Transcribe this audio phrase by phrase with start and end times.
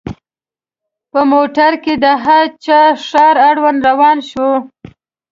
[1.11, 4.53] په موټر کې د هه چه ښار اړوند روان شوو.